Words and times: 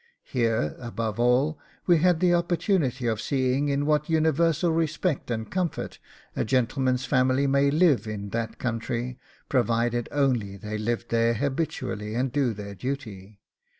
Here, 0.23 0.75
above 0.79 1.19
all, 1.19 1.59
we 1.85 1.99
had 1.99 2.21
the 2.21 2.33
opportunity 2.33 3.05
of 3.05 3.21
seeing 3.21 3.69
in 3.69 3.85
what 3.85 4.09
universal 4.09 4.71
respect 4.71 5.29
and 5.29 5.47
comfort 5.51 5.99
a 6.35 6.43
gentleman's 6.43 7.05
family 7.05 7.45
may 7.45 7.69
live 7.69 8.07
in 8.07 8.29
that 8.29 8.57
country, 8.57 9.19
provided 9.47 10.09
only 10.11 10.57
they 10.57 10.79
live 10.79 11.05
there 11.09 11.35
habitually 11.35 12.15
and 12.15 12.31
do 12.31 12.51
their 12.51 12.73
duty. 12.73 13.41